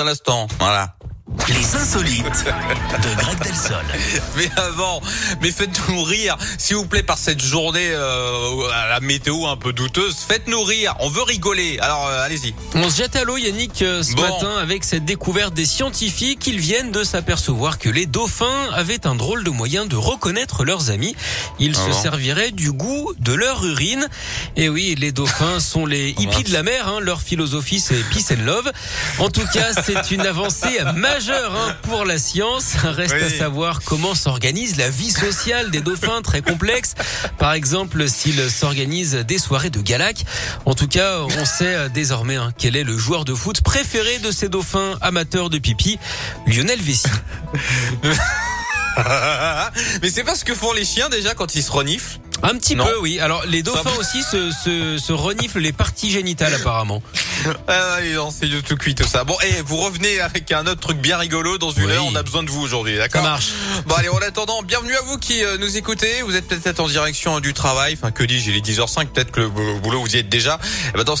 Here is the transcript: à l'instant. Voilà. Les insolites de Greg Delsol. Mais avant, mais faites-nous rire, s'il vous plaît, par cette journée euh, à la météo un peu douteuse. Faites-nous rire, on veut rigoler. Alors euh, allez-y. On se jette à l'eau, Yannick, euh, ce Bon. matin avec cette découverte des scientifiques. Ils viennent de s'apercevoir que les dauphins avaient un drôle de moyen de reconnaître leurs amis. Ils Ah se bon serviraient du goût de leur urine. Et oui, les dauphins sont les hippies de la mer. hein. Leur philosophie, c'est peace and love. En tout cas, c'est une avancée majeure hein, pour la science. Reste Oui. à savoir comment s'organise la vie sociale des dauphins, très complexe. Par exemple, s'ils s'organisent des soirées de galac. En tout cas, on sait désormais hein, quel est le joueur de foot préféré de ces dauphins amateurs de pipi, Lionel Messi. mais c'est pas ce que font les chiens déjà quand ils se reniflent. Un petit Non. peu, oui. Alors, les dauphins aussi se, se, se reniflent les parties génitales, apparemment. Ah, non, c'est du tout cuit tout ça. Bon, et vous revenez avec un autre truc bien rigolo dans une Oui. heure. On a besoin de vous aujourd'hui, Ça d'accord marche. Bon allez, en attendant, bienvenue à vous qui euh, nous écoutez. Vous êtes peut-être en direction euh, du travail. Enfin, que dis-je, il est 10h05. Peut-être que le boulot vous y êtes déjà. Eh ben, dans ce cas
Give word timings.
à 0.00 0.04
l'instant. 0.04 0.46
Voilà. 0.58 0.96
Les 1.48 1.76
insolites 1.76 2.44
de 2.44 3.20
Greg 3.20 3.38
Delsol. 3.42 3.84
Mais 4.36 4.48
avant, 4.56 5.00
mais 5.40 5.50
faites-nous 5.50 6.02
rire, 6.02 6.36
s'il 6.56 6.76
vous 6.76 6.86
plaît, 6.86 7.02
par 7.02 7.18
cette 7.18 7.42
journée 7.42 7.88
euh, 7.90 8.68
à 8.72 8.88
la 8.88 9.00
météo 9.00 9.46
un 9.46 9.56
peu 9.56 9.72
douteuse. 9.72 10.16
Faites-nous 10.28 10.62
rire, 10.62 10.94
on 11.00 11.08
veut 11.08 11.22
rigoler. 11.22 11.78
Alors 11.80 12.06
euh, 12.06 12.24
allez-y. 12.24 12.54
On 12.74 12.88
se 12.88 12.96
jette 12.98 13.16
à 13.16 13.24
l'eau, 13.24 13.36
Yannick, 13.36 13.82
euh, 13.82 14.02
ce 14.02 14.12
Bon. 14.14 14.22
matin 14.22 14.56
avec 14.60 14.84
cette 14.84 15.04
découverte 15.04 15.52
des 15.54 15.66
scientifiques. 15.66 16.46
Ils 16.46 16.60
viennent 16.60 16.92
de 16.92 17.02
s'apercevoir 17.02 17.78
que 17.78 17.88
les 17.88 18.06
dauphins 18.06 18.70
avaient 18.74 19.06
un 19.06 19.14
drôle 19.16 19.42
de 19.44 19.50
moyen 19.50 19.84
de 19.86 19.96
reconnaître 19.96 20.64
leurs 20.64 20.90
amis. 20.90 21.14
Ils 21.58 21.74
Ah 21.76 21.80
se 21.86 21.90
bon 21.90 22.02
serviraient 22.02 22.52
du 22.52 22.72
goût 22.72 23.12
de 23.18 23.32
leur 23.32 23.64
urine. 23.64 24.08
Et 24.56 24.68
oui, 24.68 24.94
les 24.98 25.10
dauphins 25.12 25.58
sont 25.60 25.86
les 25.86 26.10
hippies 26.18 26.44
de 26.44 26.52
la 26.52 26.62
mer. 26.62 26.88
hein. 26.88 27.00
Leur 27.00 27.20
philosophie, 27.20 27.80
c'est 27.80 28.02
peace 28.10 28.32
and 28.32 28.44
love. 28.44 28.70
En 29.18 29.28
tout 29.28 29.46
cas, 29.52 29.72
c'est 29.84 30.10
une 30.12 30.26
avancée 30.26 30.78
majeure 30.94 31.31
hein, 31.34 31.76
pour 31.82 32.04
la 32.04 32.18
science. 32.18 32.74
Reste 32.82 33.14
Oui. 33.16 33.22
à 33.22 33.30
savoir 33.30 33.80
comment 33.84 34.14
s'organise 34.14 34.76
la 34.76 34.90
vie 34.90 35.10
sociale 35.10 35.70
des 35.70 35.80
dauphins, 35.80 36.22
très 36.22 36.42
complexe. 36.42 36.94
Par 37.38 37.52
exemple, 37.52 38.08
s'ils 38.08 38.50
s'organisent 38.50 39.14
des 39.14 39.38
soirées 39.38 39.70
de 39.70 39.80
galac. 39.80 40.24
En 40.64 40.74
tout 40.74 40.88
cas, 40.88 41.20
on 41.20 41.44
sait 41.44 41.88
désormais 41.90 42.36
hein, 42.36 42.52
quel 42.56 42.76
est 42.76 42.84
le 42.84 42.96
joueur 42.96 43.24
de 43.24 43.34
foot 43.34 43.60
préféré 43.62 44.18
de 44.18 44.30
ces 44.30 44.48
dauphins 44.48 44.96
amateurs 45.00 45.50
de 45.50 45.58
pipi, 45.58 45.98
Lionel 46.46 46.80
Messi. 46.82 47.06
mais 50.02 50.10
c'est 50.10 50.24
pas 50.24 50.34
ce 50.34 50.44
que 50.44 50.54
font 50.54 50.72
les 50.72 50.84
chiens 50.84 51.08
déjà 51.08 51.34
quand 51.34 51.54
ils 51.54 51.62
se 51.62 51.70
reniflent. 51.70 52.18
Un 52.42 52.58
petit 52.58 52.74
Non. 52.76 52.84
peu, 52.84 52.98
oui. 53.00 53.20
Alors, 53.20 53.44
les 53.46 53.62
dauphins 53.62 53.90
aussi 53.98 54.22
se, 54.22 54.50
se, 54.50 54.98
se 54.98 55.12
reniflent 55.12 55.60
les 55.60 55.72
parties 55.72 56.10
génitales, 56.10 56.54
apparemment. 56.54 57.02
Ah, 57.66 57.96
non, 58.14 58.30
c'est 58.30 58.46
du 58.46 58.62
tout 58.62 58.76
cuit 58.76 58.94
tout 58.94 59.02
ça. 59.06 59.24
Bon, 59.24 59.36
et 59.44 59.62
vous 59.62 59.76
revenez 59.76 60.20
avec 60.20 60.52
un 60.52 60.64
autre 60.68 60.78
truc 60.80 60.98
bien 60.98 61.18
rigolo 61.18 61.58
dans 61.58 61.72
une 61.72 61.86
Oui. 61.86 61.92
heure. 61.92 62.04
On 62.06 62.14
a 62.14 62.22
besoin 62.22 62.44
de 62.44 62.50
vous 62.50 62.60
aujourd'hui, 62.62 62.94
Ça 62.94 63.00
d'accord 63.02 63.22
marche. 63.24 63.48
Bon 63.86 63.96
allez, 63.96 64.08
en 64.10 64.18
attendant, 64.18 64.62
bienvenue 64.62 64.94
à 64.94 65.00
vous 65.02 65.18
qui 65.18 65.42
euh, 65.42 65.58
nous 65.58 65.76
écoutez. 65.76 66.22
Vous 66.22 66.36
êtes 66.36 66.46
peut-être 66.46 66.78
en 66.78 66.86
direction 66.86 67.36
euh, 67.36 67.40
du 67.40 67.52
travail. 67.52 67.94
Enfin, 68.00 68.12
que 68.12 68.22
dis-je, 68.22 68.50
il 68.50 68.56
est 68.56 68.60
10h05. 68.64 69.06
Peut-être 69.08 69.32
que 69.32 69.40
le 69.40 69.48
boulot 69.48 70.00
vous 70.00 70.14
y 70.14 70.18
êtes 70.18 70.28
déjà. 70.28 70.60
Eh 70.94 70.96
ben, 70.98 71.02
dans 71.02 71.16
ce 71.16 71.20
cas - -